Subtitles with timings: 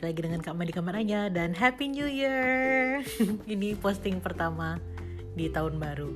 [0.00, 1.28] balik lagi dengan Kak Ma di kamar aja.
[1.28, 3.04] Dan Happy New Year.
[3.52, 4.80] Ini posting pertama
[5.36, 6.08] di tahun baru.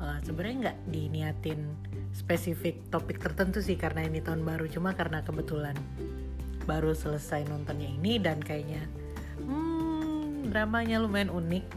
[0.00, 1.60] Uh, Sebenarnya nggak diniatin
[2.16, 5.76] spesifik topik tertentu sih karena ini tahun baru, cuma karena kebetulan
[6.64, 8.80] baru selesai nontonnya ini dan kayaknya
[9.44, 11.68] hmm, dramanya lumayan unik.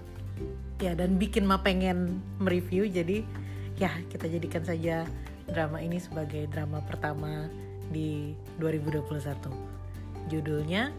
[0.88, 2.88] Ya dan bikin ma pengen mereview.
[2.88, 3.28] Jadi
[3.76, 5.04] ya kita jadikan saja
[5.52, 7.52] drama ini sebagai drama pertama
[7.92, 8.32] di
[8.64, 9.76] 2021
[10.32, 10.96] Judulnya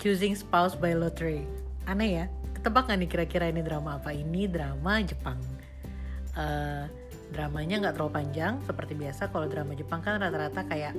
[0.00, 1.44] Choosing Spouse by Lottery.
[1.84, 2.24] Aneh ya?
[2.56, 4.16] Ketebak gak nih kira-kira ini drama apa?
[4.16, 5.36] Ini drama Jepang.
[6.32, 6.88] Uh,
[7.36, 10.96] dramanya nggak terlalu panjang seperti biasa kalau drama Jepang kan rata-rata kayak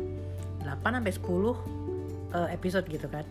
[0.61, 1.53] 8 sampai 10 uh,
[2.53, 3.25] episode gitu kan.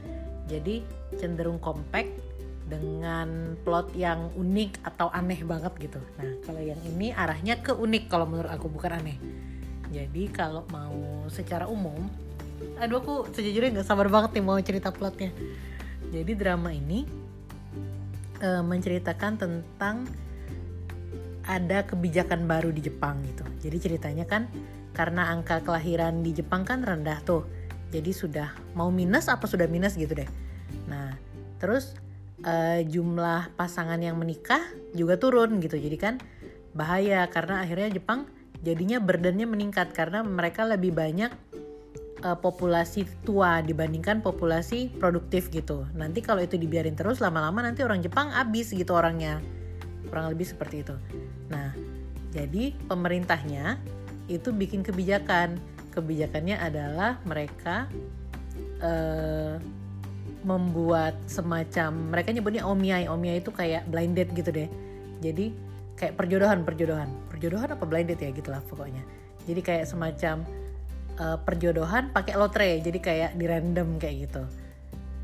[0.51, 0.83] Jadi
[1.23, 2.18] cenderung compact
[2.66, 6.02] dengan plot yang unik atau aneh banget gitu.
[6.18, 9.23] Nah, kalau yang ini arahnya ke unik kalau menurut aku bukan aneh.
[9.95, 12.10] Jadi kalau mau secara umum
[12.80, 15.30] aduh aku sejujurnya nggak sabar banget nih mau cerita plotnya.
[16.10, 17.04] Jadi drama ini
[18.40, 20.09] uh, menceritakan tentang
[21.45, 23.45] ada kebijakan baru di Jepang gitu.
[23.60, 24.48] Jadi ceritanya kan
[24.96, 27.45] karena angka kelahiran di Jepang kan rendah tuh.
[27.92, 30.30] Jadi sudah mau minus apa sudah minus gitu deh.
[30.88, 31.15] Nah
[31.60, 31.92] terus
[32.42, 34.62] uh, jumlah pasangan yang menikah
[34.96, 35.76] juga turun gitu.
[35.76, 36.15] Jadi kan
[36.72, 37.28] bahaya.
[37.28, 38.24] Karena akhirnya Jepang
[38.65, 39.92] jadinya burdennya meningkat.
[39.92, 41.34] Karena mereka lebih banyak
[42.24, 45.88] uh, populasi tua dibandingkan populasi produktif gitu.
[45.96, 49.40] Nanti kalau itu dibiarin terus lama-lama nanti orang Jepang habis gitu orangnya.
[50.09, 50.96] Kurang lebih seperti itu.
[51.52, 51.73] Nah,
[52.35, 53.79] jadi pemerintahnya
[54.30, 55.59] itu bikin kebijakan.
[55.90, 57.90] Kebijakannya adalah mereka
[58.79, 59.59] uh,
[60.46, 63.10] membuat semacam mereka nyebutnya omiai.
[63.10, 64.71] Omiai itu kayak blind date gitu deh.
[65.21, 65.53] Jadi
[65.99, 67.10] kayak perjodohan, perjodohan.
[67.28, 69.03] Perjodohan apa blind date ya gitulah pokoknya.
[69.50, 70.47] Jadi kayak semacam
[71.19, 74.42] uh, perjodohan pakai lotre jadi kayak di random kayak gitu.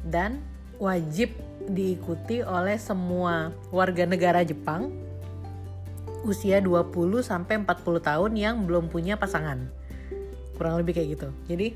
[0.06, 0.42] Dan
[0.82, 1.34] wajib
[1.66, 4.92] diikuti oleh semua warga negara Jepang
[6.26, 6.91] usia 20
[7.22, 9.62] sampai 40 tahun yang belum punya pasangan.
[10.58, 11.28] Kurang lebih kayak gitu.
[11.46, 11.69] Jadi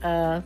[0.00, 0.38] uh,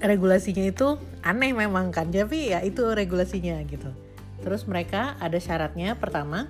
[0.00, 3.92] regulasinya itu aneh memang kan tapi ya itu regulasinya gitu.
[4.40, 6.48] Terus mereka ada syaratnya pertama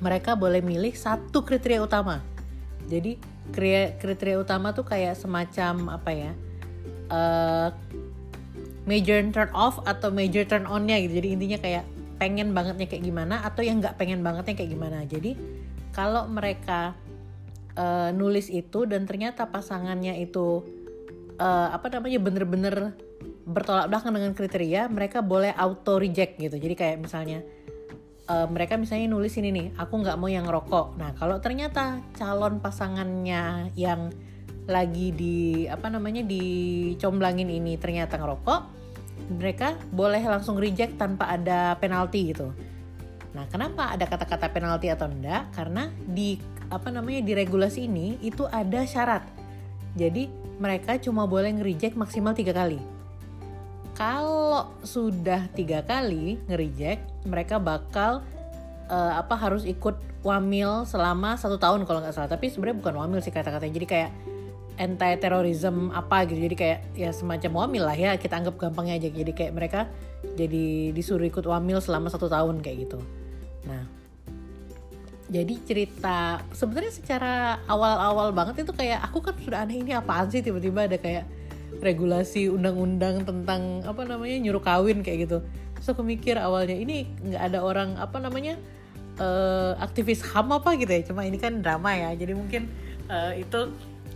[0.00, 2.24] mereka boleh milih satu kriteria utama.
[2.88, 3.20] Jadi
[3.52, 6.32] kriteria utama tuh kayak semacam apa ya
[7.12, 7.68] uh,
[8.84, 11.20] major turn off atau major turn onnya gitu.
[11.20, 11.84] Jadi intinya kayak
[12.20, 14.98] pengen bangetnya kayak gimana atau yang nggak pengen bangetnya kayak gimana.
[15.04, 15.36] Jadi
[15.92, 16.96] kalau mereka
[17.76, 20.62] uh, nulis itu dan ternyata pasangannya itu
[21.40, 22.76] uh, apa namanya bener-bener
[23.44, 26.56] bertolak belakang dengan kriteria mereka boleh auto reject gitu.
[26.56, 27.44] Jadi kayak misalnya
[28.28, 30.96] uh, mereka misalnya nulis ini nih, aku nggak mau yang rokok.
[30.96, 34.12] Nah, kalau ternyata calon pasangannya yang
[34.64, 38.60] lagi di apa namanya dicomblangin ini ternyata ngerokok,
[39.36, 42.48] mereka boleh langsung reject tanpa ada penalti gitu.
[43.34, 45.52] Nah, kenapa ada kata-kata penalti atau enggak?
[45.52, 46.38] Karena di
[46.72, 49.26] apa namanya di regulasi ini itu ada syarat.
[49.94, 52.93] Jadi mereka cuma boleh nge-reject maksimal tiga kali
[53.94, 58.26] kalau sudah tiga kali nge-reject mereka bakal
[58.90, 59.96] uh, apa harus ikut
[60.26, 62.30] wamil selama satu tahun kalau nggak salah.
[62.30, 63.74] Tapi sebenarnya bukan wamil sih kata-katanya.
[63.78, 64.10] Jadi kayak
[64.74, 66.40] anti terorisme apa gitu.
[66.42, 68.10] Jadi kayak ya semacam wamil lah ya.
[68.18, 69.08] Kita anggap gampangnya aja.
[69.14, 69.80] Jadi kayak mereka
[70.34, 72.98] jadi disuruh ikut wamil selama satu tahun kayak gitu.
[73.68, 74.04] Nah
[75.24, 80.44] jadi cerita sebenarnya secara awal-awal banget itu kayak aku kan sudah aneh ini apaan sih?
[80.44, 81.24] Tiba-tiba ada kayak
[81.80, 85.38] regulasi undang-undang tentang apa namanya nyuruh kawin kayak gitu.
[85.78, 88.58] Terus aku mikir awalnya ini nggak ada orang apa namanya
[89.18, 91.02] uh, aktivis ham apa gitu ya.
[91.06, 92.70] Cuma ini kan drama ya jadi mungkin
[93.10, 93.70] uh, itu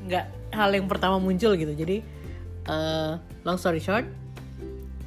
[0.09, 1.73] nggak hal yang pertama muncul gitu.
[1.75, 2.05] Jadi
[2.69, 4.07] uh, long story short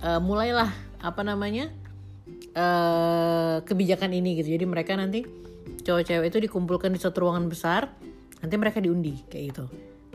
[0.03, 0.69] uh, mulailah
[1.01, 1.69] apa namanya
[2.53, 4.53] uh, kebijakan ini gitu.
[4.56, 5.25] Jadi mereka nanti
[5.81, 7.90] cowok cewek itu dikumpulkan di satu ruangan besar
[8.41, 9.66] nanti mereka diundi kayak gitu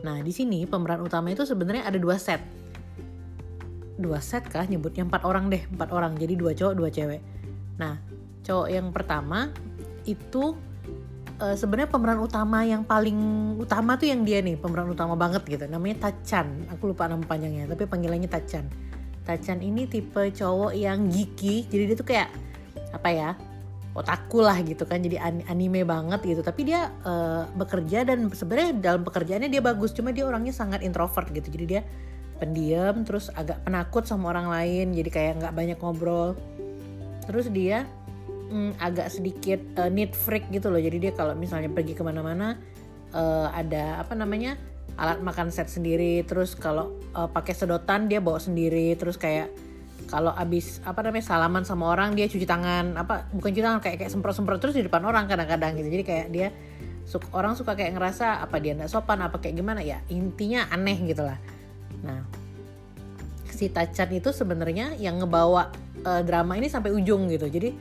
[0.07, 2.39] Nah, di sini pemeran utama itu sebenarnya ada dua set.
[3.99, 6.15] Dua set kah nyebutnya empat orang deh, empat orang.
[6.15, 7.19] Jadi dua cowok, dua cewek.
[7.75, 7.99] Nah,
[8.47, 9.51] cowok yang pertama
[10.07, 10.55] itu
[11.43, 13.19] uh, sebenarnya pemeran utama yang paling
[13.59, 15.67] utama tuh yang dia nih, pemeran utama banget gitu.
[15.67, 16.71] Namanya Tachan.
[16.71, 18.63] Aku lupa nama panjangnya, tapi panggilannya Tachan.
[19.27, 22.31] Tachan ini tipe cowok yang geeky, jadi dia tuh kayak
[22.95, 23.29] apa ya?
[23.97, 25.17] Otaku lah gitu kan jadi
[25.49, 26.41] anime banget gitu.
[26.45, 31.27] Tapi dia uh, bekerja dan sebenarnya dalam pekerjaannya dia bagus cuma dia orangnya sangat introvert
[31.33, 31.49] gitu.
[31.49, 31.81] Jadi dia
[32.37, 36.37] pendiam terus agak penakut sama orang lain jadi kayak nggak banyak ngobrol.
[37.25, 37.89] Terus dia
[38.53, 40.79] mm, agak sedikit uh, neat freak gitu loh.
[40.79, 42.55] Jadi dia kalau misalnya pergi ke mana-mana
[43.17, 44.55] uh, ada apa namanya
[44.93, 46.21] alat makan set sendiri.
[46.21, 48.93] Terus kalau uh, pakai sedotan dia bawa sendiri.
[48.93, 49.66] Terus kayak
[50.05, 52.95] kalau abis apa namanya salaman sama orang dia cuci tangan.
[52.95, 55.89] Apa bukan cuci tangan kayak kayak semprot semprot terus di depan orang kadang-kadang gitu.
[55.89, 56.47] Jadi kayak dia
[57.03, 59.83] suka, orang suka kayak ngerasa apa dia nggak sopan apa kayak gimana?
[59.83, 61.41] Ya intinya aneh gitu lah.
[62.05, 62.23] Nah
[63.51, 65.73] si Tacan itu sebenarnya yang ngebawa
[66.05, 67.49] uh, drama ini sampai ujung gitu.
[67.49, 67.73] Jadi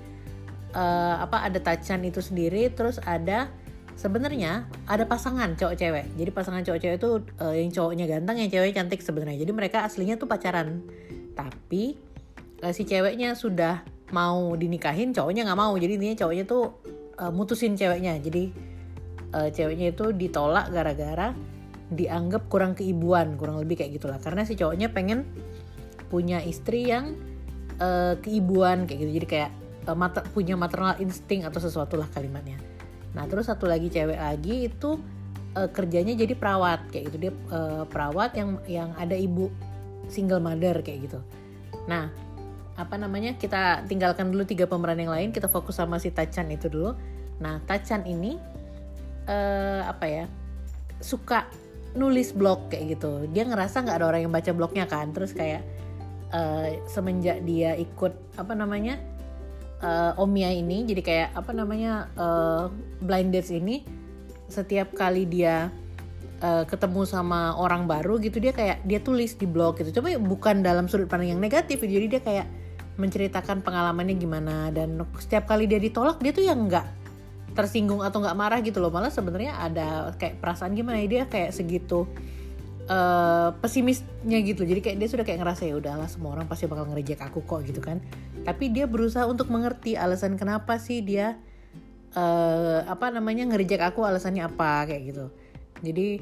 [0.72, 3.52] uh, apa ada Tacan itu sendiri terus ada
[3.96, 6.06] sebenarnya ada pasangan cowok cewek.
[6.16, 7.10] Jadi pasangan cowok cewek itu
[7.44, 9.38] uh, yang cowoknya ganteng yang ceweknya cantik sebenarnya.
[9.44, 10.80] Jadi mereka aslinya tuh pacaran.
[11.36, 12.05] Tapi
[12.62, 13.82] uh, si ceweknya sudah
[14.14, 15.74] mau dinikahin cowoknya nggak mau.
[15.74, 16.64] Jadi intinya cowoknya tuh
[17.18, 18.16] uh, mutusin ceweknya.
[18.22, 18.52] Jadi
[19.34, 21.34] uh, ceweknya itu ditolak gara-gara
[21.86, 24.18] dianggap kurang keibuan kurang lebih kayak gitulah.
[24.22, 25.26] Karena si cowoknya pengen
[26.06, 27.18] punya istri yang
[27.82, 29.12] uh, keibuan kayak gitu.
[29.22, 29.50] Jadi kayak
[29.90, 32.58] uh, mater, punya maternal insting atau sesuatu lah kalimatnya.
[33.14, 35.00] Nah terus satu lagi cewek lagi itu
[35.56, 37.16] uh, kerjanya jadi perawat kayak gitu.
[37.28, 39.50] Dia uh, perawat yang yang ada ibu
[40.06, 41.18] single mother kayak gitu.
[41.90, 42.25] Nah
[42.76, 46.68] apa namanya kita tinggalkan dulu tiga pemeran yang lain kita fokus sama si Tachan itu
[46.68, 46.92] dulu.
[47.40, 48.36] Nah Tachan ini
[49.28, 50.24] uh, apa ya
[51.00, 51.48] suka
[51.96, 53.24] nulis blog kayak gitu.
[53.32, 55.10] Dia ngerasa nggak ada orang yang baca blognya kan.
[55.16, 55.64] Terus kayak
[56.36, 59.00] uh, semenjak dia ikut apa namanya
[59.80, 62.68] uh, Omia ini jadi kayak apa namanya uh,
[63.00, 63.84] blind dates ini
[64.46, 65.72] setiap kali dia
[66.40, 70.62] uh, ketemu sama orang baru gitu dia kayak dia tulis di blog gitu coba bukan
[70.62, 72.46] dalam sudut pandang yang negatif jadi dia kayak
[72.96, 74.68] menceritakan pengalamannya gimana.
[74.72, 76.86] Dan setiap kali dia ditolak dia tuh yang nggak
[77.56, 78.92] tersinggung atau nggak marah gitu loh.
[78.92, 82.04] Malah sebenarnya ada kayak perasaan gimana ya, dia kayak segitu
[82.90, 84.62] uh, pesimisnya gitu.
[84.64, 87.64] Jadi kayak dia sudah kayak ngerasa ya udahlah semua orang pasti bakal ngerejek aku kok
[87.64, 88.00] gitu kan.
[88.44, 91.38] Tapi dia berusaha untuk mengerti alasan kenapa sih dia
[92.14, 95.26] uh, apa namanya ngerejek aku alasannya apa kayak gitu.
[95.84, 96.20] Jadi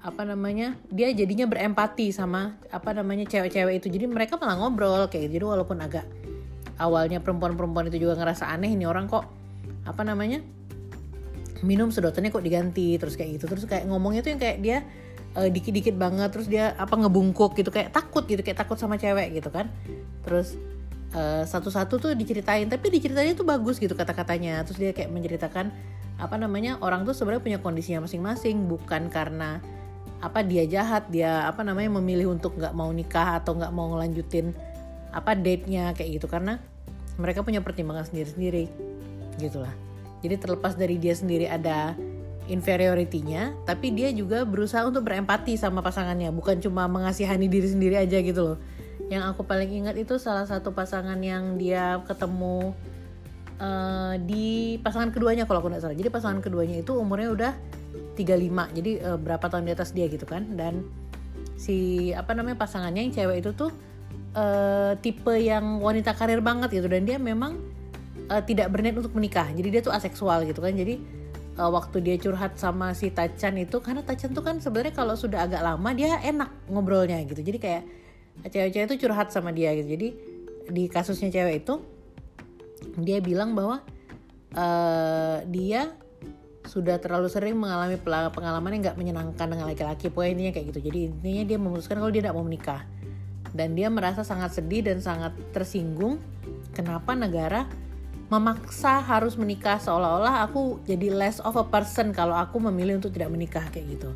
[0.00, 3.92] apa namanya dia jadinya berempati sama apa namanya cewek-cewek itu.
[3.92, 5.32] Jadi mereka malah ngobrol kayak gitu.
[5.40, 6.08] Jadi walaupun agak
[6.80, 9.28] awalnya perempuan-perempuan itu juga ngerasa aneh ini orang kok
[9.84, 10.40] apa namanya
[11.60, 13.44] minum sedotannya kok diganti terus kayak gitu.
[13.52, 14.78] Terus kayak ngomongnya tuh yang kayak dia
[15.36, 19.36] uh, dikit-dikit banget terus dia apa ngebungkuk gitu kayak takut gitu kayak takut sama cewek
[19.36, 19.68] gitu kan.
[20.24, 20.56] Terus
[21.12, 24.64] uh, satu-satu tuh diceritain tapi diceritain itu bagus gitu kata-katanya.
[24.64, 25.68] Terus dia kayak menceritakan
[26.16, 28.64] apa namanya orang tuh sebenarnya punya kondisinya masing-masing.
[28.64, 29.60] Bukan karena
[30.20, 34.52] apa dia jahat dia apa namanya memilih untuk nggak mau nikah atau nggak mau ngelanjutin
[35.10, 36.60] apa date-nya kayak gitu karena
[37.16, 38.68] mereka punya pertimbangan sendiri-sendiri
[39.40, 39.72] gitulah
[40.20, 41.96] jadi terlepas dari dia sendiri ada
[42.50, 48.18] inferiority-nya, tapi dia juga berusaha untuk berempati sama pasangannya, bukan cuma mengasihani diri sendiri aja
[48.18, 48.58] gitu loh.
[49.06, 52.74] Yang aku paling ingat itu salah satu pasangan yang dia ketemu
[53.62, 55.96] uh, di pasangan keduanya kalau aku nggak salah.
[55.96, 57.52] Jadi pasangan keduanya itu umurnya udah
[58.20, 60.56] 35, jadi uh, berapa tahun di atas dia gitu kan.
[60.56, 60.86] Dan
[61.56, 63.72] si apa namanya pasangannya yang cewek itu tuh
[64.36, 67.60] uh, tipe yang wanita karir banget gitu dan dia memang
[68.28, 69.48] uh, tidak berniat untuk menikah.
[69.50, 70.76] Jadi dia tuh aseksual gitu kan.
[70.76, 71.20] Jadi
[71.60, 75.44] uh, waktu dia curhat sama si Tacan itu karena Tacan tuh kan sebenarnya kalau sudah
[75.44, 77.82] agak lama dia enak ngobrolnya gitu jadi kayak
[78.48, 80.08] cewek-cewek itu curhat sama dia gitu jadi
[80.70, 81.84] di kasusnya cewek itu
[82.96, 83.84] dia bilang bahwa
[84.56, 85.92] uh, dia
[86.70, 91.42] sudah terlalu sering mengalami pengalaman yang nggak menyenangkan dengan laki-laki intinya kayak gitu jadi intinya
[91.42, 92.86] dia memutuskan kalau dia tidak mau menikah
[93.50, 96.22] dan dia merasa sangat sedih dan sangat tersinggung
[96.70, 97.66] kenapa negara
[98.30, 103.34] memaksa harus menikah seolah-olah aku jadi less of a person kalau aku memilih untuk tidak
[103.34, 104.14] menikah kayak gitu.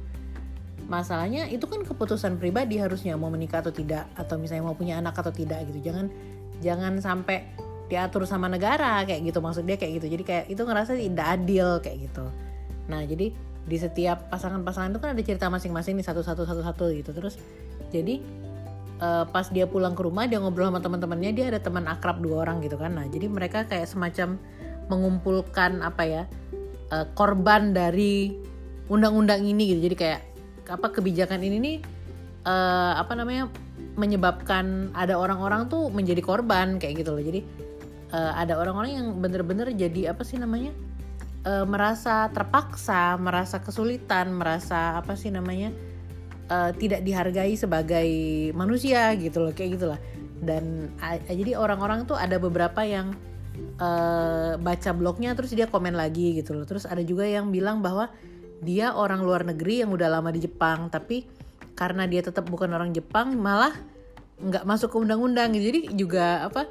[0.86, 5.18] Masalahnya itu kan keputusan pribadi harusnya mau menikah atau tidak atau misalnya mau punya anak
[5.18, 5.90] atau tidak gitu.
[5.90, 6.06] Jangan
[6.62, 7.42] jangan sampai
[7.90, 10.06] diatur sama negara kayak gitu maksud dia kayak gitu.
[10.14, 12.24] Jadi kayak itu ngerasa tidak adil kayak gitu.
[12.88, 13.32] Nah, jadi
[13.64, 17.10] di setiap pasangan-pasangan itu kan ada cerita masing-masing nih satu-satu satu-satu gitu.
[17.16, 17.40] Terus
[17.88, 18.20] jadi
[19.00, 22.44] uh, pas dia pulang ke rumah dia ngobrol sama teman-temannya dia ada teman akrab dua
[22.44, 22.92] orang gitu kan.
[22.92, 24.36] Nah jadi mereka kayak semacam
[24.92, 26.22] mengumpulkan apa ya
[26.92, 28.36] uh, korban dari
[28.92, 29.80] undang-undang ini gitu.
[29.88, 30.20] Jadi kayak
[30.68, 31.76] apa kebijakan ini nih
[32.44, 33.48] uh, apa namanya
[33.96, 37.24] menyebabkan ada orang-orang tuh menjadi korban kayak gitu loh.
[37.24, 37.40] Jadi
[38.12, 40.76] uh, ada orang-orang yang bener-bener jadi apa sih namanya
[41.44, 45.70] uh, merasa terpaksa merasa kesulitan merasa apa sih namanya
[46.50, 48.08] uh, tidak dihargai sebagai
[48.52, 50.00] manusia gitu loh kayak gitulah
[50.44, 53.16] dan uh, jadi orang-orang tuh ada beberapa yang
[53.78, 56.66] uh, baca blognya terus dia komen lagi gitu loh.
[56.68, 58.10] Terus ada juga yang bilang bahwa
[58.64, 61.26] dia orang luar negeri yang udah lama di Jepang tapi
[61.74, 63.74] karena dia tetap bukan orang Jepang malah
[64.38, 65.64] nggak masuk ke undang-undang gitu.
[65.70, 66.70] Jadi juga apa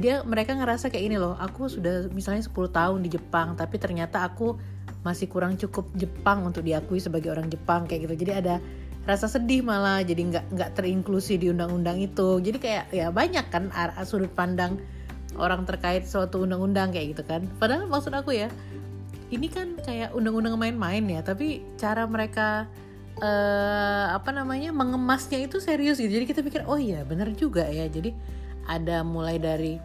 [0.00, 4.24] dia mereka ngerasa kayak ini loh aku sudah misalnya 10 tahun di Jepang tapi ternyata
[4.24, 4.56] aku
[5.04, 8.24] masih kurang cukup Jepang untuk diakui sebagai orang Jepang kayak gitu.
[8.24, 8.54] Jadi ada
[9.04, 12.40] rasa sedih malah jadi nggak nggak terinklusi di undang-undang itu.
[12.40, 13.68] Jadi kayak ya banyak kan
[14.08, 14.80] sudut pandang
[15.36, 17.44] orang terkait suatu undang-undang kayak gitu kan.
[17.60, 18.48] Padahal maksud aku ya
[19.28, 22.64] ini kan kayak undang-undang main-main ya tapi cara mereka
[23.20, 26.08] uh, apa namanya mengemasnya itu serius gitu.
[26.08, 27.84] Jadi kita pikir oh iya bener juga ya.
[27.92, 28.16] Jadi
[28.68, 29.76] ada mulai dari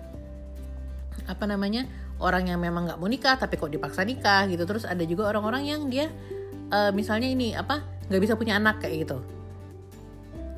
[1.29, 1.85] apa namanya
[2.19, 4.63] orang yang memang nggak mau nikah tapi kok dipaksa nikah gitu.
[4.67, 6.11] Terus ada juga orang-orang yang dia
[6.71, 9.17] uh, misalnya ini apa nggak bisa punya anak kayak gitu.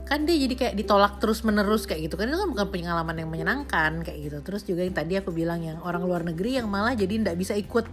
[0.07, 2.19] Kan dia jadi kayak ditolak terus menerus kayak gitu.
[2.19, 4.37] Kan itu kan bukan pengalaman yang menyenangkan kayak gitu.
[4.43, 7.55] Terus juga yang tadi aku bilang yang orang luar negeri yang malah jadi nggak bisa
[7.55, 7.87] ikut.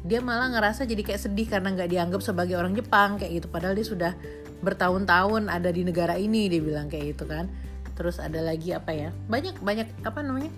[0.00, 3.46] Dia malah ngerasa jadi kayak sedih karena nggak dianggap sebagai orang Jepang kayak gitu.
[3.52, 4.12] Padahal dia sudah
[4.60, 7.48] bertahun-tahun ada di negara ini dia bilang kayak gitu kan
[8.00, 9.12] terus ada lagi apa ya?
[9.28, 10.48] Banyak banyak apa namanya?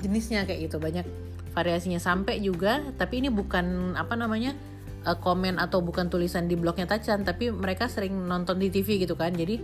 [0.00, 0.80] Jenisnya kayak gitu.
[0.80, 1.04] Banyak
[1.52, 2.00] variasinya.
[2.00, 4.56] Sampai juga tapi ini bukan apa namanya
[5.04, 9.20] uh, komen atau bukan tulisan di blognya Tacan tapi mereka sering nonton di TV gitu
[9.20, 9.36] kan.
[9.36, 9.60] Jadi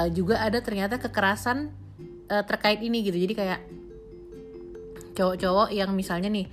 [0.00, 1.68] uh, juga ada ternyata kekerasan
[2.32, 3.20] uh, terkait ini gitu.
[3.20, 3.60] Jadi kayak
[5.12, 6.48] cowok-cowok yang misalnya nih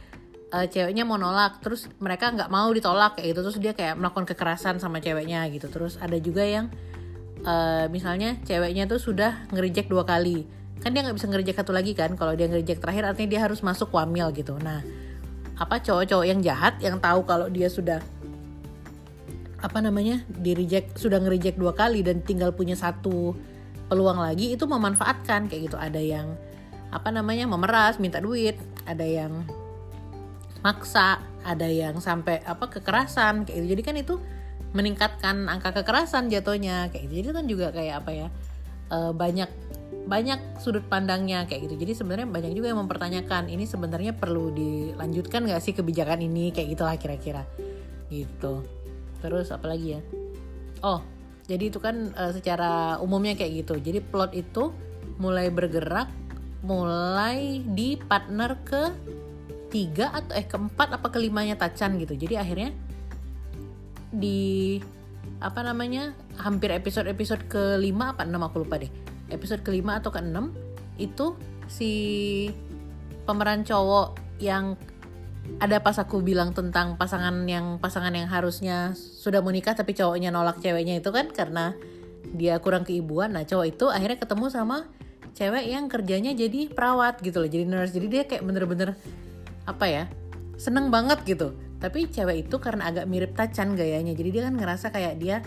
[0.48, 3.40] ceweknya mau nolak terus mereka nggak mau ditolak kayak gitu.
[3.48, 5.72] Terus dia kayak melakukan kekerasan sama ceweknya gitu.
[5.72, 6.68] Terus ada juga yang
[7.44, 10.48] uh, misalnya ceweknya tuh sudah ngerijek dua kali.
[10.82, 12.14] Kan dia nggak bisa ngerijek satu lagi kan?
[12.16, 14.56] Kalau dia ngerijek terakhir artinya dia harus masuk wamil gitu.
[14.58, 14.82] Nah
[15.58, 17.98] apa cowok-cowok yang jahat yang tahu kalau dia sudah
[19.58, 20.54] apa namanya di
[20.94, 23.34] sudah ngerijek dua kali dan tinggal punya satu
[23.90, 25.50] peluang lagi itu memanfaatkan.
[25.50, 26.38] Kayak gitu ada yang
[26.94, 28.56] apa namanya memeras minta duit
[28.88, 29.44] ada yang
[30.64, 33.68] maksa ada yang sampai apa kekerasan kayak gitu.
[33.76, 34.16] Jadi kan itu
[34.76, 37.14] meningkatkan angka kekerasan jatuhnya kayak gitu.
[37.24, 38.28] Jadi kan juga kayak apa ya
[38.92, 39.50] e, banyak
[40.08, 41.76] banyak sudut pandangnya kayak gitu.
[41.84, 46.76] Jadi sebenarnya banyak juga yang mempertanyakan ini sebenarnya perlu dilanjutkan nggak sih kebijakan ini kayak
[46.76, 47.44] gitulah kira-kira.
[48.12, 48.64] Gitu.
[49.24, 50.02] Terus apalagi ya?
[50.84, 51.02] Oh
[51.48, 53.80] jadi itu kan uh, secara umumnya kayak gitu.
[53.80, 54.76] Jadi plot itu
[55.18, 56.12] mulai bergerak
[56.62, 58.92] mulai di partner ke
[59.72, 62.20] tiga atau eh keempat apa kelimanya Tacan gitu.
[62.20, 62.76] Jadi akhirnya
[64.12, 64.80] di
[65.38, 68.90] apa namanya hampir episode-episode kelima apa enam aku lupa deh.
[69.30, 70.56] Episode kelima atau keenam
[70.98, 71.36] itu
[71.68, 71.92] si
[73.28, 74.80] pemeran cowok yang
[75.60, 80.60] ada pas aku bilang tentang pasangan yang pasangan yang harusnya sudah menikah tapi cowoknya nolak
[80.60, 81.76] ceweknya itu kan karena
[82.36, 83.36] dia kurang keibuan.
[83.36, 84.88] Nah cowok itu akhirnya ketemu sama
[85.38, 87.94] cewek yang kerjanya jadi perawat gitu loh jadi nurse.
[87.94, 88.98] Jadi dia kayak bener-bener
[89.68, 90.04] apa ya
[90.56, 94.18] seneng banget gitu tapi cewek itu karena agak mirip Tacan gayanya.
[94.18, 95.38] Jadi dia kan ngerasa kayak dia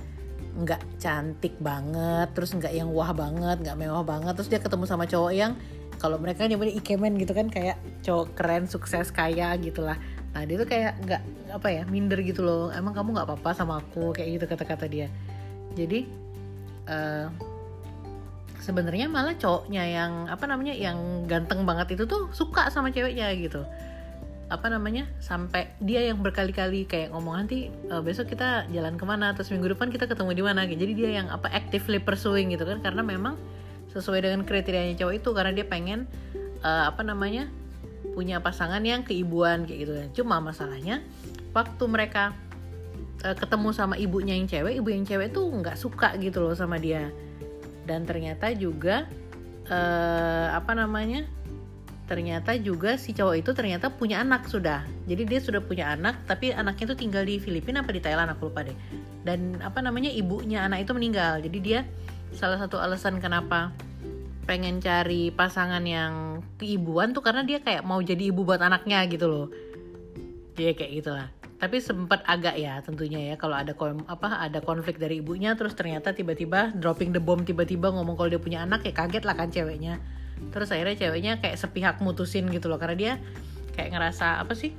[0.50, 4.34] nggak cantik banget terus nggak yang wah banget nggak mewah banget.
[4.38, 5.52] Terus dia ketemu sama cowok yang
[6.00, 9.98] kalau mereka nyebutnya ikemen gitu kan kayak cowok keren sukses kaya gitulah.
[10.30, 12.70] Nah dia tuh kayak nggak apa ya minder gitu loh.
[12.70, 15.10] Emang kamu nggak apa-apa sama aku kayak gitu kata-kata dia.
[15.74, 16.06] Jadi
[16.86, 17.26] uh,
[18.62, 23.66] sebenarnya malah cowoknya yang apa namanya yang ganteng banget itu tuh suka sama ceweknya gitu
[24.50, 29.30] apa namanya sampai dia yang berkali-kali kayak ngomong nanti uh, besok kita jalan ke mana
[29.30, 32.82] terus minggu depan kita ketemu di mana jadi dia yang apa actively pursuing gitu kan
[32.82, 33.38] karena memang
[33.94, 36.10] sesuai dengan kriterianya cowok itu karena dia pengen
[36.66, 37.46] uh, apa namanya
[38.10, 40.08] punya pasangan yang keibuan kayak gitu kan.
[40.14, 41.02] Cuma masalahnya
[41.54, 42.34] waktu mereka
[43.22, 46.78] uh, ketemu sama ibunya yang cewek ibu yang cewek tuh nggak suka gitu loh sama
[46.78, 47.10] dia.
[47.86, 49.06] Dan ternyata juga
[49.70, 51.26] uh, apa namanya
[52.10, 54.82] ternyata juga si cowok itu ternyata punya anak sudah.
[55.06, 58.50] Jadi dia sudah punya anak tapi anaknya itu tinggal di Filipina apa di Thailand aku
[58.50, 58.74] lupa deh.
[59.22, 61.38] Dan apa namanya ibunya anak itu meninggal.
[61.38, 61.86] Jadi dia
[62.34, 63.70] salah satu alasan kenapa
[64.42, 69.30] pengen cari pasangan yang keibuan tuh karena dia kayak mau jadi ibu buat anaknya gitu
[69.30, 69.46] loh.
[70.58, 71.30] Dia kayak gitulah.
[71.62, 73.70] Tapi sempat agak ya tentunya ya kalau ada
[74.10, 78.42] apa ada konflik dari ibunya terus ternyata tiba-tiba dropping the bomb tiba-tiba ngomong kalau dia
[78.42, 80.02] punya anak ya kaget lah kan ceweknya
[80.50, 83.12] terus akhirnya ceweknya kayak sepihak mutusin gitu loh karena dia
[83.76, 84.72] kayak ngerasa apa sih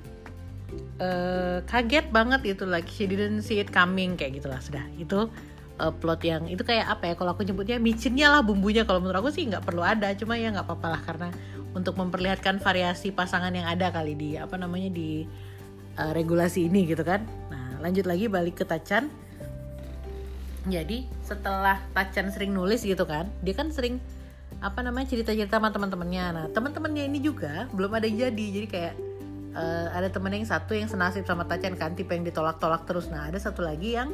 [0.99, 5.29] uh, kaget banget gitu like she didn't see it coming kayak gitulah sudah itu
[5.81, 8.85] uh, plot yang itu kayak apa ya kalau aku nyebutnya micinnya lah bumbunya.
[8.85, 11.29] Kalau menurut aku sih nggak perlu ada cuma ya nggak apa-apa lah karena
[11.73, 15.25] untuk memperlihatkan variasi pasangan yang ada kali di apa namanya di
[15.97, 17.25] uh, regulasi ini gitu kan.
[17.49, 19.09] Nah lanjut lagi balik ke Tacan.
[20.69, 23.97] Jadi setelah Tacan sering nulis gitu kan dia kan sering
[24.59, 26.25] apa namanya cerita-cerita sama teman-temannya.
[26.35, 28.45] Nah teman-temannya ini juga belum ada yang jadi.
[28.59, 28.93] Jadi kayak
[29.55, 33.07] uh, ada temen yang satu yang senasib sama Tacan kan tipe yang ditolak-tolak terus.
[33.07, 34.11] Nah ada satu lagi yang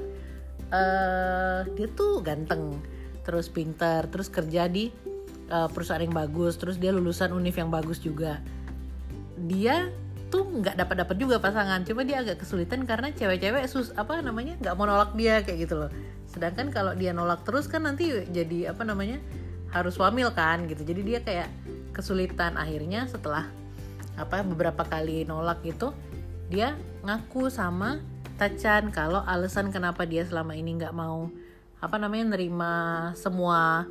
[0.69, 2.77] uh, dia tuh ganteng
[3.27, 4.87] terus pintar terus kerja di
[5.51, 8.39] uh, perusahaan yang bagus terus dia lulusan univ yang bagus juga.
[9.35, 9.91] Dia
[10.27, 14.59] tuh nggak dapat dapat juga pasangan cuma dia agak kesulitan karena cewek-cewek sus apa namanya
[14.59, 15.91] nggak mau nolak dia kayak gitu loh.
[16.27, 19.23] Sedangkan kalau dia nolak terus kan nanti jadi apa namanya
[19.71, 20.83] harus wamil kan gitu.
[20.83, 21.49] Jadi dia kayak
[21.91, 23.49] kesulitan akhirnya setelah
[24.17, 25.93] apa beberapa kali nolak gitu
[26.49, 26.73] dia
[27.05, 28.01] ngaku sama
[28.37, 31.25] Tacan kalau alasan kenapa dia selama ini nggak mau
[31.81, 32.73] apa namanya nerima
[33.17, 33.89] semua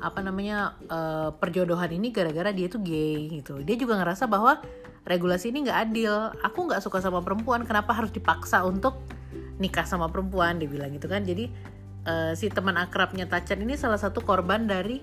[0.00, 3.60] apa namanya uh, perjodohan ini gara-gara dia tuh gay gitu.
[3.60, 4.64] Dia juga ngerasa bahwa
[5.04, 6.12] regulasi ini nggak adil.
[6.40, 8.96] Aku nggak suka sama perempuan kenapa harus dipaksa untuk
[9.60, 10.56] nikah sama perempuan?
[10.56, 11.22] Dia bilang gitu kan.
[11.22, 11.52] Jadi
[12.06, 15.02] uh, si teman akrabnya Tacan ini salah satu korban dari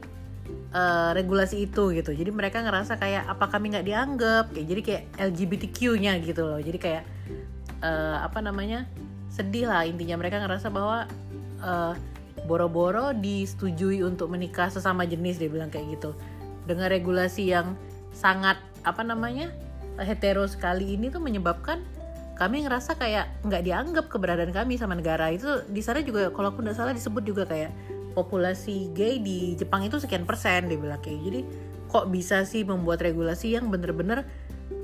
[0.73, 2.11] uh, regulasi itu gitu.
[2.13, 4.45] Jadi mereka ngerasa kayak apa kami nggak dianggap?
[4.53, 6.59] Kayak jadi kayak LGBTQ-nya gitu loh.
[6.61, 7.03] Jadi kayak
[7.81, 8.85] uh, apa namanya
[9.31, 10.19] sedih lah intinya.
[10.19, 11.05] Mereka ngerasa bahwa
[11.61, 11.93] uh,
[12.47, 16.11] boro-boro disetujui untuk menikah sesama jenis dia bilang kayak gitu.
[16.65, 17.73] Dengan regulasi yang
[18.13, 19.51] sangat apa namanya
[19.99, 21.83] hetero sekali ini tuh menyebabkan
[22.39, 25.27] kami ngerasa kayak nggak dianggap keberadaan kami sama negara.
[25.27, 27.75] Itu di sana juga kalau aku nggak salah disebut juga kayak
[28.15, 31.19] populasi gay di Jepang itu sekian persen bilang kayak.
[31.19, 31.39] Jadi
[31.91, 34.23] kok bisa sih membuat regulasi yang bener-bener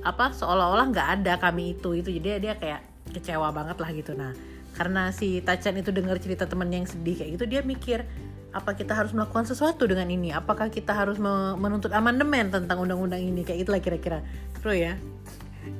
[0.04, 2.84] apa seolah-olah nggak ada kami itu itu jadi dia kayak
[3.16, 4.12] kecewa banget lah gitu.
[4.12, 4.36] Nah
[4.76, 8.04] karena si Tacan itu dengar cerita temennya yang sedih kayak gitu dia mikir
[8.52, 10.32] apa kita harus melakukan sesuatu dengan ini?
[10.32, 11.20] Apakah kita harus
[11.60, 13.44] menuntut amandemen tentang undang-undang ini?
[13.44, 14.20] Kayak itulah kira-kira.
[14.60, 14.94] True ya.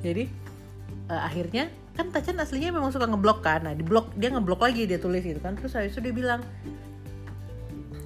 [0.04, 0.28] Jadi
[1.10, 3.64] uh, akhirnya kan Tacan aslinya memang suka ngeblok kan.
[3.64, 5.56] Nah di blok dia ngeblok lagi dia tulis gitu kan.
[5.56, 6.44] Terus itu dia bilang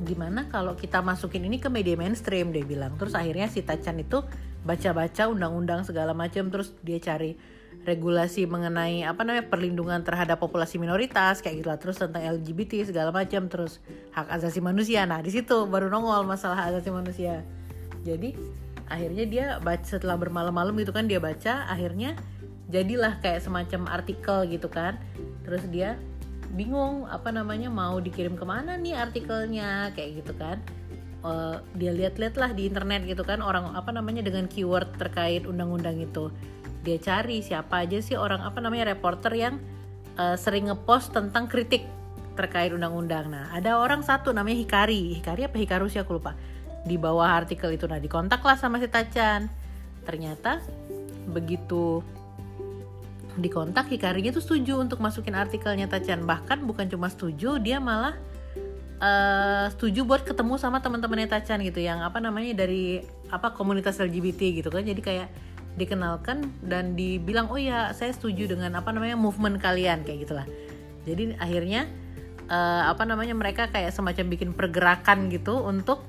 [0.01, 2.55] gimana kalau kita masukin ini ke media mainstream?
[2.55, 2.95] Dia bilang.
[2.97, 4.23] Terus akhirnya si Tacan itu
[4.63, 7.35] baca-baca undang-undang segala macam terus dia cari
[7.81, 13.09] regulasi mengenai apa namanya perlindungan terhadap populasi minoritas kayak gitu lah terus tentang LGBT segala
[13.09, 13.81] macam terus
[14.13, 15.03] hak asasi manusia.
[15.09, 17.43] Nah di situ baru nongol masalah hak asasi manusia.
[18.05, 18.37] Jadi
[18.87, 22.19] akhirnya dia baca setelah bermalam-malam gitu kan dia baca akhirnya
[22.71, 24.97] jadilah kayak semacam artikel gitu kan
[25.43, 25.99] terus dia
[26.55, 30.59] bingung apa namanya mau dikirim ke mana nih artikelnya kayak gitu kan
[31.23, 35.99] uh, dia lihat-lihat lah di internet gitu kan orang apa namanya dengan keyword terkait undang-undang
[35.99, 36.31] itu
[36.83, 39.61] dia cari siapa aja sih orang apa namanya reporter yang
[40.17, 41.85] uh, sering ngepost tentang kritik
[42.41, 43.29] terkait undang-undang.
[43.29, 45.21] Nah, ada orang satu namanya Hikari.
[45.21, 46.33] Hikari apa Hikaru sih aku lupa.
[46.89, 49.53] Di bawah artikel itu nah dikontaklah sama si Tacan.
[50.09, 50.65] Ternyata
[51.29, 52.01] begitu
[53.41, 56.25] dikontak Hikarinya tuh setuju untuk masukin artikelnya Tacan.
[56.25, 58.17] Bahkan bukan cuma setuju, dia malah
[59.01, 64.63] uh, setuju buat ketemu sama teman-temannya Tacan gitu yang apa namanya dari apa komunitas LGBT
[64.63, 64.85] gitu kan.
[64.85, 65.29] Jadi kayak
[65.79, 70.47] dikenalkan dan dibilang oh ya saya setuju dengan apa namanya movement kalian kayak gitulah.
[71.09, 71.89] Jadi akhirnya
[72.51, 76.05] uh, apa namanya mereka kayak semacam bikin pergerakan gitu untuk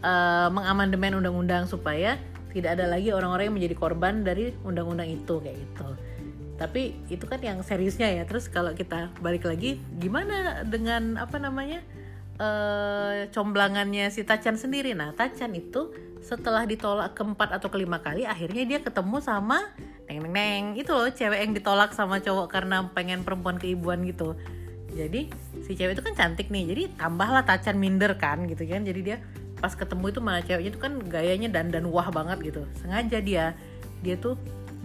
[0.00, 2.16] uh, mengamandemen undang-undang supaya
[2.56, 5.92] tidak ada lagi orang-orang yang menjadi korban dari undang-undang itu kayak gitu
[6.56, 11.84] tapi itu kan yang seriusnya ya terus kalau kita balik lagi gimana dengan apa namanya
[12.40, 14.92] uh, comblangannya si Tacan sendiri.
[14.92, 19.62] Nah, Tacan itu setelah ditolak keempat atau kelima kali, akhirnya dia ketemu sama
[20.06, 24.34] neng neng neng itu loh cewek yang ditolak sama cowok karena pengen perempuan keibuan gitu.
[24.96, 25.28] Jadi
[25.66, 28.82] si cewek itu kan cantik nih, jadi tambahlah Tacan minder kan gitu kan.
[28.86, 29.16] Jadi dia
[29.56, 32.62] pas ketemu itu malah ceweknya itu kan gayanya dan dan wah banget gitu.
[32.80, 33.54] Sengaja dia
[34.04, 34.36] dia tuh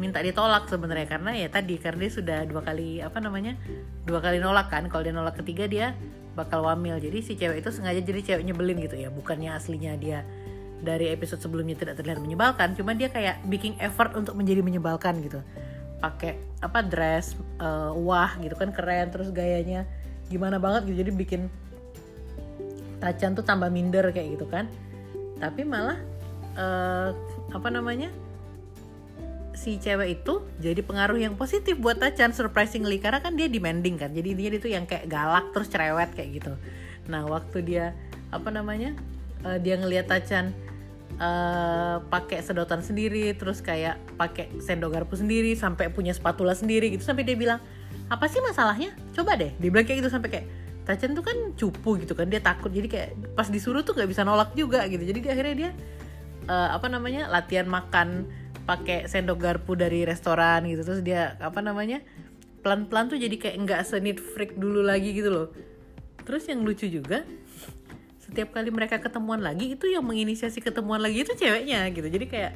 [0.02, 1.06] minta ditolak sebenarnya.
[1.06, 3.54] Karena ya tadi karena dia sudah dua kali apa namanya
[4.10, 4.90] dua kali nolak kan.
[4.90, 5.94] Kalau dia nolak ketiga dia
[6.34, 6.98] bakal wamil.
[6.98, 9.14] Jadi si cewek itu sengaja jadi cewek nyebelin gitu ya.
[9.14, 10.26] Bukannya aslinya dia
[10.82, 12.74] dari episode sebelumnya tidak terlihat menyebalkan.
[12.74, 15.46] Cuma dia kayak bikin effort untuk menjadi menyebalkan gitu.
[16.02, 19.14] Pakai apa dress uh, wah gitu kan keren.
[19.14, 19.86] Terus gayanya
[20.34, 21.06] gimana banget gitu.
[21.06, 21.42] Jadi bikin
[23.02, 24.70] Tacan tuh tambah minder kayak gitu kan.
[25.42, 25.98] Tapi malah
[26.54, 27.10] uh,
[27.50, 28.14] apa namanya
[29.54, 32.98] si cewek itu jadi pengaruh yang positif buat Tacan surprisingly.
[32.98, 34.12] Karena kan dia demanding kan.
[34.12, 36.54] Jadi dia itu yang kayak galak terus cerewet kayak gitu.
[37.08, 37.86] Nah waktu dia
[38.32, 38.96] apa namanya
[39.44, 40.56] uh, dia ngelihat Tacan
[41.20, 47.04] uh, pakai sedotan sendiri terus kayak pakai sendok garpu sendiri sampai punya spatula sendiri gitu
[47.04, 47.60] sampai dia bilang
[48.12, 48.96] apa sih masalahnya?
[49.16, 49.52] Coba deh.
[49.60, 50.48] Dia bilang kayak gitu sampai kayak
[50.82, 52.74] Tacan tuh kan cupu gitu kan dia takut.
[52.74, 55.04] Jadi kayak pas disuruh tuh gak bisa nolak juga gitu.
[55.06, 55.72] Jadi dia, akhirnya dia
[56.50, 58.26] uh, apa namanya latihan makan
[58.66, 60.82] pakai sendok garpu dari restoran gitu.
[60.86, 62.02] Terus dia apa namanya
[62.62, 65.48] pelan-pelan tuh jadi kayak nggak senit freak dulu lagi gitu loh.
[66.22, 67.26] Terus yang lucu juga
[68.22, 72.08] setiap kali mereka ketemuan lagi itu yang menginisiasi ketemuan lagi itu ceweknya gitu.
[72.08, 72.54] Jadi kayak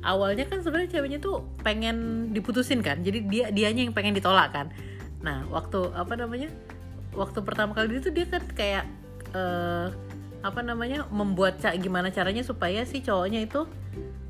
[0.00, 3.04] awalnya kan sebenarnya ceweknya tuh pengen diputusin kan.
[3.04, 4.72] Jadi dia dianya yang pengen ditolak kan.
[5.20, 6.48] Nah waktu apa namanya
[7.12, 8.84] waktu pertama kali itu dia kan kayak
[9.34, 9.92] uh,
[10.40, 13.68] apa namanya membuat gimana caranya supaya si cowoknya itu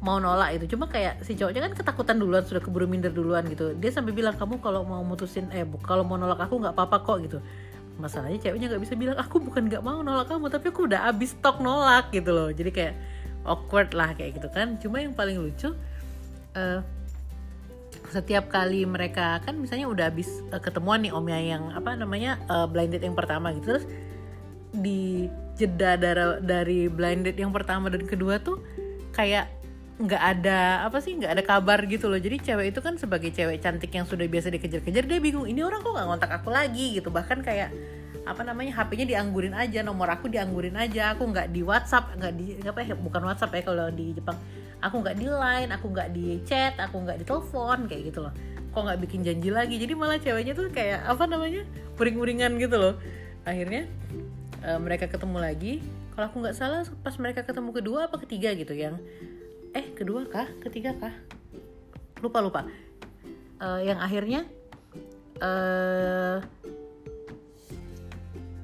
[0.00, 3.76] mau nolak itu cuma kayak si cowoknya kan ketakutan duluan sudah keburu minder duluan gitu.
[3.76, 7.18] Dia sampai bilang kamu kalau mau mutusin eh kalau mau nolak aku nggak apa-apa kok
[7.28, 7.38] gitu.
[8.00, 11.36] Masalahnya ceweknya nggak bisa bilang aku bukan nggak mau nolak kamu tapi aku udah abis
[11.36, 12.48] stok nolak gitu loh.
[12.48, 12.94] Jadi kayak
[13.44, 14.80] awkward lah kayak gitu kan.
[14.80, 15.76] Cuma yang paling lucu
[16.56, 16.80] uh,
[18.08, 22.64] setiap kali mereka kan misalnya udah habis uh, ketemuan nih omnya yang apa namanya uh,
[22.64, 23.76] blind date yang pertama gitu.
[23.76, 23.84] Terus
[24.72, 25.28] di
[25.60, 28.64] jeda dari, dari blind date yang pertama dan kedua tuh
[29.12, 29.59] kayak
[30.00, 32.16] nggak ada apa sih nggak ada kabar gitu loh.
[32.16, 35.84] Jadi cewek itu kan sebagai cewek cantik yang sudah biasa dikejar-kejar dia bingung ini orang
[35.84, 36.96] kok nggak ngontak aku lagi?
[36.96, 37.12] gitu.
[37.12, 37.68] Bahkan kayak
[38.24, 41.12] apa namanya HP-nya dianggurin aja nomor aku dianggurin aja.
[41.12, 44.40] Aku nggak di WhatsApp nggak di apa ya bukan WhatsApp ya kalau di Jepang.
[44.80, 48.32] Aku nggak di line aku nggak di chat aku nggak di telepon kayak gitu loh.
[48.72, 49.76] Kok nggak bikin janji lagi?
[49.76, 51.68] Jadi malah ceweknya tuh kayak apa namanya
[52.00, 52.94] uring-uringan gitu loh.
[53.44, 53.84] Akhirnya
[54.64, 55.84] uh, mereka ketemu lagi.
[56.16, 58.96] Kalau aku nggak salah pas mereka ketemu kedua apa ketiga gitu yang
[59.74, 60.48] eh kedua kah?
[60.62, 61.14] Ketiga kah?
[62.20, 62.62] Lupa lupa.
[63.60, 64.48] Uh, yang akhirnya
[65.44, 66.40] uh,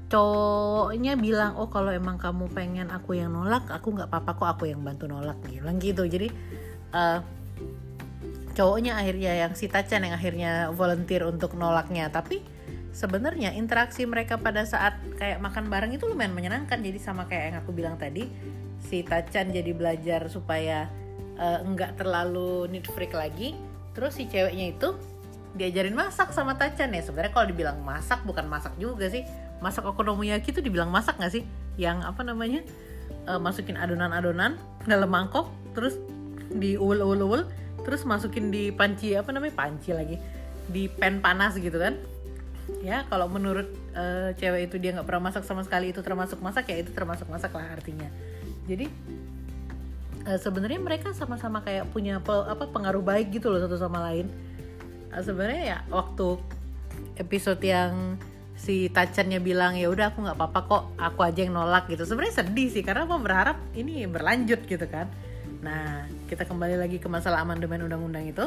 [0.06, 4.64] cowoknya bilang oh kalau emang kamu pengen aku yang nolak aku nggak apa-apa kok aku
[4.70, 5.36] yang bantu nolak.
[5.46, 6.04] Bilang gitu.
[6.08, 6.28] Jadi
[6.96, 7.20] uh,
[8.56, 12.08] cowoknya akhirnya yang si Tacan yang akhirnya volunteer untuk nolaknya.
[12.08, 12.40] Tapi
[12.96, 16.80] sebenarnya interaksi mereka pada saat kayak makan bareng itu lumayan menyenangkan.
[16.80, 18.26] Jadi sama kayak yang aku bilang tadi
[18.86, 20.86] si Tacan jadi belajar supaya
[21.36, 21.60] uh,
[21.98, 23.58] terlalu need freak lagi.
[23.92, 24.94] Terus si ceweknya itu
[25.56, 27.02] diajarin masak sama Tacan ya.
[27.02, 29.26] Sebenarnya kalau dibilang masak bukan masak juga sih.
[29.58, 31.42] Masak okonomiyaki itu dibilang masak nggak sih?
[31.80, 32.60] Yang apa namanya?
[33.26, 35.98] Uh, masukin adonan-adonan dalam mangkok terus
[36.54, 37.46] diulul-ulul
[37.82, 39.54] terus masukin di panci apa namanya?
[39.56, 40.16] Panci lagi.
[40.70, 41.96] Di pan panas gitu kan.
[42.82, 46.66] Ya kalau menurut uh, cewek itu dia nggak pernah masak sama sekali itu termasuk masak
[46.66, 48.10] ya itu termasuk masak lah artinya
[48.66, 48.86] jadi
[50.26, 54.26] uh, sebenarnya mereka sama-sama kayak punya apa pengaruh baik gitu loh satu sama lain.
[55.14, 56.36] Uh, sebenarnya ya waktu
[57.16, 58.18] episode yang
[58.56, 62.02] si Tacannya bilang ya udah aku nggak apa-apa kok aku aja yang nolak gitu.
[62.02, 65.06] Sebenarnya sedih sih karena aku berharap ini berlanjut gitu kan.
[65.62, 68.44] Nah kita kembali lagi ke masalah amandemen undang-undang itu.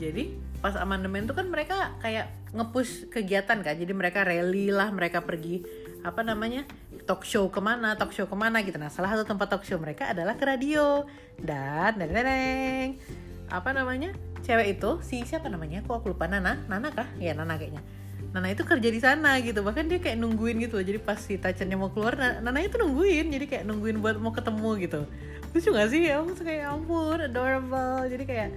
[0.00, 3.74] Jadi pas amandemen itu kan mereka kayak ngepush kegiatan kan.
[3.76, 5.62] Jadi mereka rally lah mereka pergi
[6.00, 6.64] apa namanya
[7.04, 8.80] talk show ke mana talk show ke mana gitu.
[8.80, 11.04] Nah salah satu tempat talk show mereka adalah ke radio.
[11.36, 12.96] Dan dan
[13.50, 14.14] apa namanya?
[14.40, 15.84] Cewek itu si siapa namanya?
[15.84, 16.56] Kok aku lupa Nana?
[16.70, 17.08] Nana kah?
[17.20, 17.84] Ya Nana kayaknya.
[18.30, 19.60] Nana itu kerja di sana gitu.
[19.60, 23.28] Bahkan dia kayak nungguin gitu jadi pas si Tacannya mau keluar Nana itu nungguin.
[23.28, 25.00] Jadi kayak nungguin buat mau ketemu gitu.
[25.50, 26.08] Lucu gak sih?
[26.08, 28.06] Ya aku kayak ya ampun adorable.
[28.08, 28.50] Jadi kayak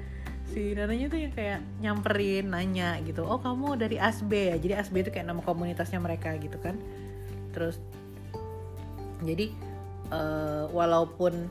[0.54, 3.26] si Nananya tuh yang kayak nyamperin nanya gitu.
[3.26, 4.56] Oh kamu dari ASB ya?
[4.56, 6.78] Jadi ASB itu kayak nama komunitasnya mereka gitu kan
[7.54, 7.78] terus.
[9.24, 9.54] Jadi
[10.12, 11.48] uh, walaupun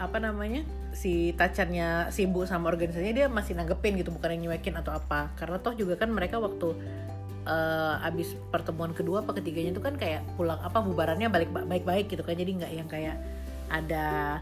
[0.00, 0.64] apa namanya
[0.96, 5.30] si Tacannya sibuk sama organisasinya dia masih nanggepin gitu bukan yang nyuekin atau apa.
[5.36, 6.72] Karena toh juga kan mereka waktu
[7.46, 12.24] uh, abis pertemuan kedua apa ketiganya itu kan kayak pulang apa bubarannya balik baik-baik gitu
[12.24, 12.34] kan.
[12.34, 13.16] Jadi nggak yang kayak
[13.70, 14.40] ada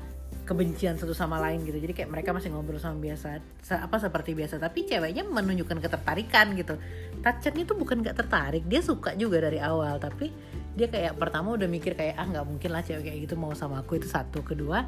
[0.49, 1.77] kebencian satu sama lain gitu.
[1.77, 3.37] Jadi kayak mereka masih ngobrol sama biasa
[3.85, 4.57] apa seperti biasa.
[4.57, 6.81] Tapi ceweknya menunjukkan ketertarikan gitu.
[7.21, 10.01] Tachan itu bukan gak tertarik dia suka juga dari awal.
[10.01, 10.33] Tapi
[10.74, 13.81] dia kayak pertama udah mikir kayak ah nggak mungkin lah cewek kayak gitu mau sama
[13.81, 14.44] aku itu satu.
[14.44, 14.85] Kedua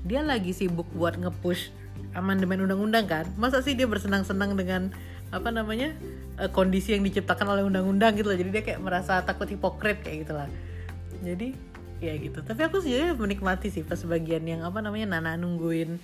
[0.00, 1.70] dia lagi sibuk buat ngepush
[2.16, 3.24] amandemen undang-undang kan?
[3.36, 4.90] Masa sih dia bersenang-senang dengan
[5.30, 5.94] apa namanya
[6.40, 8.38] eh, kondisi yang diciptakan oleh undang-undang gitu loh?
[8.38, 10.48] Jadi dia kayak merasa takut hipokrit kayak gitulah
[11.20, 11.52] jadi
[12.00, 12.40] ya gitu.
[12.40, 16.00] Tapi aku sih menikmati sih pas bagian yang apa namanya Nana nungguin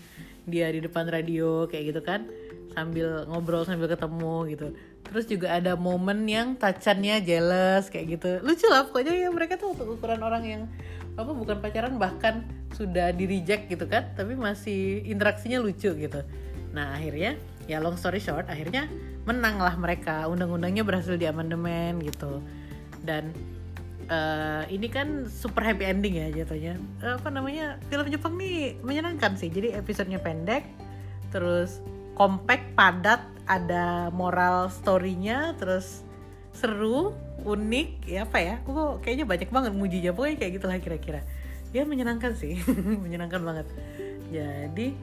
[0.46, 2.28] dia di depan radio kayak gitu kan
[2.76, 4.66] sambil ngobrol sambil ketemu gitu
[5.10, 8.30] terus juga ada momen yang tacannya jealous kayak gitu.
[8.42, 10.62] Lucu lah pokoknya ya mereka tuh untuk ukuran orang yang
[11.16, 12.44] apa bukan pacaran bahkan
[12.76, 16.20] sudah di reject gitu kan tapi masih interaksinya lucu gitu.
[16.76, 18.90] Nah akhirnya ya long story short akhirnya
[19.24, 20.28] menang lah mereka.
[20.28, 22.44] Undang-undangnya berhasil diamandemen gitu.
[23.00, 23.32] Dan
[24.12, 26.76] uh, ini kan super happy ending ya jatuhnya.
[27.00, 29.48] Uh, apa namanya film Jepang nih menyenangkan sih.
[29.48, 30.66] Jadi episodenya pendek
[31.34, 31.82] terus
[32.16, 36.02] compact padat ada moral storynya terus
[36.50, 37.14] seru
[37.46, 38.54] unik ya apa ya?
[38.66, 40.10] Aku kayaknya banyak banget mujinya.
[40.10, 41.20] Pokoknya kayak gitulah kira-kira.
[41.70, 42.58] Ya menyenangkan sih.
[43.04, 43.66] Menyenangkan banget.
[44.32, 44.96] Jadi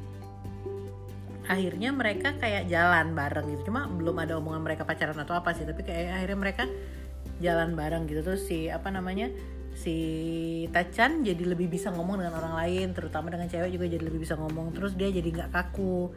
[1.43, 3.71] akhirnya mereka kayak jalan bareng gitu.
[3.71, 5.63] Cuma belum ada omongan mereka pacaran atau apa sih.
[5.63, 6.63] Tapi kayak akhirnya mereka
[7.39, 8.25] jalan bareng gitu.
[8.25, 9.31] Terus si apa namanya
[9.73, 9.97] si
[10.69, 14.37] Tacan jadi lebih bisa ngomong dengan orang lain terutama dengan cewek juga jadi lebih bisa
[14.37, 16.13] ngomong terus dia jadi nggak kaku.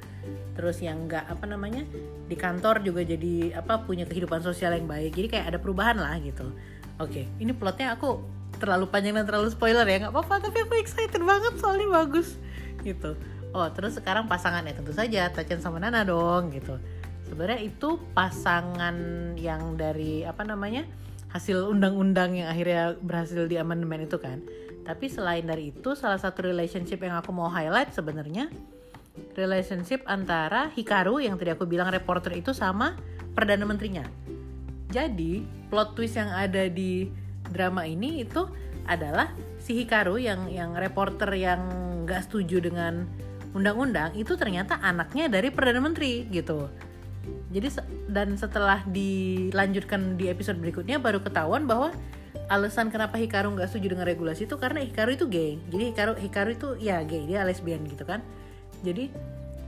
[0.55, 1.83] Terus yang nggak apa namanya
[2.29, 5.17] di kantor juga jadi apa punya kehidupan sosial yang baik.
[5.17, 6.53] Jadi kayak ada perubahan lah gitu.
[7.01, 8.23] Oke ini plotnya aku
[8.57, 12.41] terlalu panjang dan terlalu spoiler ya nggak apa-apa tapi aku excited banget soalnya bagus
[12.85, 13.17] gitu.
[13.53, 16.77] Oh terus sekarang pasangannya tentu saja Tachen sama Nana dong gitu.
[17.27, 18.97] Sebenarnya itu pasangan
[19.35, 20.87] yang dari apa namanya
[21.31, 24.43] hasil undang-undang yang akhirnya berhasil di amandemen itu kan.
[24.87, 28.47] Tapi selain dari itu salah satu relationship yang aku mau highlight sebenarnya
[29.35, 32.95] relationship antara Hikaru yang tadi aku bilang reporter itu sama
[33.35, 34.07] perdana menterinya.
[34.93, 37.11] Jadi plot twist yang ada di
[37.51, 38.47] drama ini itu
[38.87, 41.61] adalah si Hikaru yang yang reporter yang
[42.07, 43.03] nggak setuju dengan
[43.57, 46.71] undang-undang itu ternyata anaknya dari perdana menteri gitu
[47.57, 47.73] jadi
[48.13, 51.89] dan setelah dilanjutkan di episode berikutnya baru ketahuan bahwa
[52.53, 55.57] alasan kenapa Hikaru nggak setuju dengan regulasi itu karena Hikaru itu gay.
[55.73, 57.25] Jadi Hikaru Hikaru itu ya gay.
[57.25, 58.21] Dia lesbian gitu kan.
[58.85, 59.09] Jadi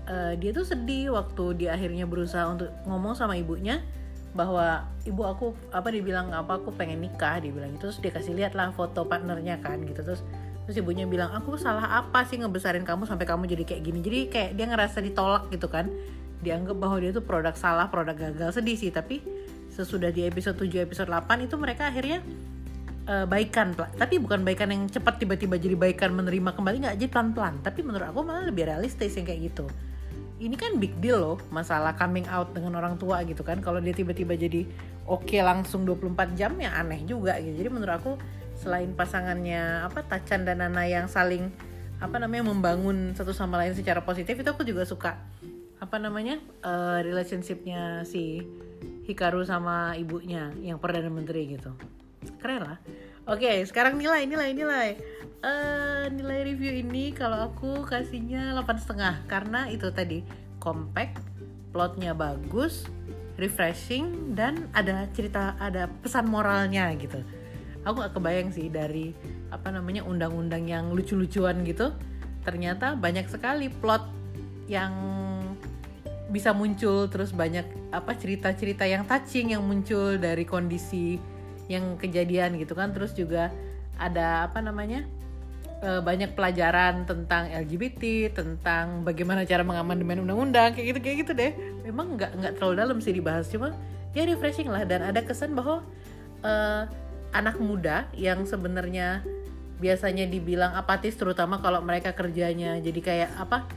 [0.04, 3.80] uh, dia tuh sedih waktu dia akhirnya berusaha untuk ngomong sama ibunya
[4.36, 7.88] bahwa ibu aku apa dibilang apa aku pengen nikah dibilang gitu.
[7.88, 10.04] Terus dia kasih lihat lah foto partnernya kan gitu.
[10.04, 10.20] Terus
[10.68, 13.98] terus ibunya bilang aku salah apa sih ngebesarin kamu sampai kamu jadi kayak gini?
[14.04, 15.88] Jadi kayak dia ngerasa ditolak gitu kan
[16.42, 18.58] dianggap bahwa dia tuh produk salah produk gagal.
[18.58, 19.22] Sedih sih tapi
[19.72, 22.18] sesudah di episode 7 episode 8 itu mereka akhirnya
[23.06, 27.54] uh, baikan tapi bukan baikan yang cepat tiba-tiba jadi baikan menerima kembali nggak jadi pelan-pelan.
[27.62, 29.66] Tapi menurut aku malah lebih realistis yang kayak gitu.
[30.38, 33.58] Ini kan big deal loh masalah coming out dengan orang tua gitu kan.
[33.58, 34.62] Kalau dia tiba-tiba jadi
[35.10, 37.66] oke okay langsung 24 jam ya aneh juga gitu.
[37.66, 38.12] Jadi menurut aku
[38.58, 41.50] selain pasangannya apa Tacan dan Nana yang saling
[41.98, 45.18] apa namanya membangun satu sama lain secara positif itu aku juga suka
[45.78, 46.42] apa namanya?
[46.62, 48.42] Uh, relationshipnya si
[49.08, 51.72] Hikaru sama ibunya yang perdana menteri gitu.
[52.38, 52.78] Keren lah.
[53.28, 54.88] Oke okay, sekarang nilai nilai nilai.
[55.38, 59.14] Uh, nilai review ini kalau aku kasihnya delapan setengah.
[59.30, 60.22] Karena itu tadi
[60.58, 61.22] compact
[61.70, 62.84] plotnya bagus
[63.38, 67.22] refreshing dan ada cerita ada pesan moralnya gitu.
[67.86, 69.14] Aku gak kebayang sih dari
[69.48, 71.94] apa namanya undang-undang yang lucu-lucuan gitu.
[72.42, 74.04] Ternyata banyak sekali plot
[74.68, 74.92] yang
[76.28, 81.16] bisa muncul terus banyak apa cerita-cerita yang touching yang muncul dari kondisi
[81.72, 82.92] yang kejadian gitu kan.
[82.92, 83.48] Terus juga
[83.96, 85.08] ada apa namanya
[85.80, 91.52] e, banyak pelajaran tentang LGBT tentang bagaimana cara mengamandemen undang-undang kayak gitu kayak gitu deh.
[91.88, 93.72] Memang nggak nggak terlalu dalam sih dibahas cuma
[94.12, 94.84] ya refreshing lah.
[94.84, 95.80] Dan ada kesan bahwa
[96.44, 96.52] e,
[97.32, 99.24] anak muda yang sebenarnya
[99.78, 103.70] biasanya dibilang apatis terutama kalau mereka kerjanya jadi kayak apa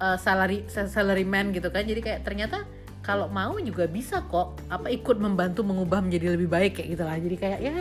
[0.00, 1.84] uh, salary salaryman gitu kan.
[1.86, 2.64] Jadi kayak ternyata
[3.04, 7.36] kalau mau juga bisa kok apa ikut membantu mengubah menjadi lebih baik kayak gitulah jadi
[7.36, 7.74] kayak ya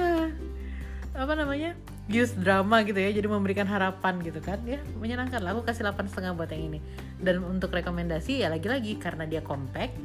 [1.15, 1.71] apa namanya
[2.12, 3.13] use drama gitu ya.
[3.13, 4.60] Jadi memberikan harapan gitu kan.
[4.67, 5.56] Ya menyenangkan lah.
[5.56, 6.80] Aku kasih 8 setengah buat yang ini.
[7.21, 9.95] Dan untuk rekomendasi ya lagi-lagi karena dia compact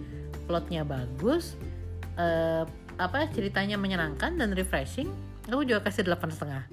[0.47, 1.59] plotnya bagus
[2.17, 2.65] uh,
[2.97, 5.13] apa ceritanya menyenangkan dan refreshing
[5.49, 6.65] aku juga kasih 8 setengah.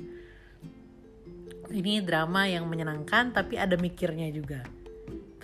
[1.65, 4.61] Ini drama yang menyenangkan tapi ada mikirnya juga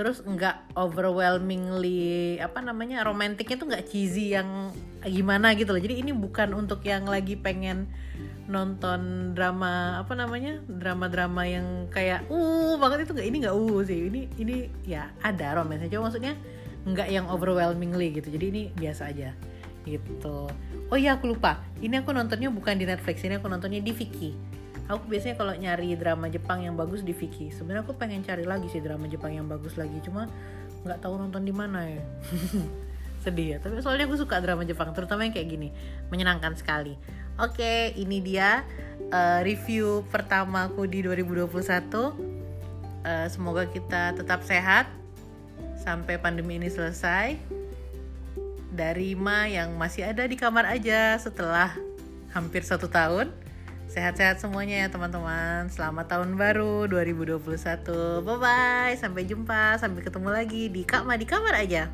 [0.01, 4.73] terus nggak overwhelmingly apa namanya romantiknya tuh nggak cheesy yang
[5.05, 5.77] gimana gitu loh.
[5.77, 7.85] Jadi ini bukan untuk yang lagi pengen
[8.49, 14.09] nonton drama apa namanya drama-drama yang kayak uh banget itu nggak ini nggak uh sih.
[14.09, 14.55] Ini ini
[14.89, 15.93] ya ada romansnya.
[15.93, 16.33] Cuma maksudnya
[16.89, 18.33] nggak yang overwhelmingly gitu.
[18.33, 19.37] Jadi ini biasa aja
[19.85, 20.49] gitu.
[20.89, 21.61] Oh iya aku lupa.
[21.77, 24.50] Ini aku nontonnya bukan di Netflix ini aku nontonnya di Viki
[24.87, 27.53] aku biasanya kalau nyari drama Jepang yang bagus di Viki.
[27.53, 29.97] Sebenarnya aku pengen cari lagi sih drama Jepang yang bagus lagi.
[30.01, 30.25] Cuma
[30.81, 32.03] nggak tahu nonton di mana ya.
[33.23, 33.57] Sedih ya.
[33.61, 35.69] Tapi soalnya aku suka drama Jepang terutama yang kayak gini.
[36.09, 36.97] Menyenangkan sekali.
[37.37, 38.65] Oke ini dia
[39.13, 42.11] uh, review pertamaku di 2021 uh,
[43.01, 44.85] eh, semoga kita tetap sehat
[45.81, 47.37] sampai pandemi ini selesai.
[48.71, 51.75] Dari Ma yang masih ada di kamar aja setelah
[52.31, 53.27] hampir satu tahun
[53.91, 55.67] Sehat-sehat semuanya ya teman-teman.
[55.67, 58.23] Selamat tahun baru 2021.
[58.23, 58.95] Bye bye.
[58.95, 59.75] Sampai jumpa.
[59.83, 61.91] Sampai ketemu lagi di Kak Ma di kamar aja.